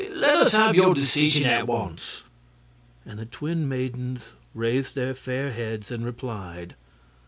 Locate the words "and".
3.05-3.19, 5.91-6.03